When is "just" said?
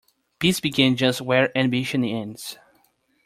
0.97-1.21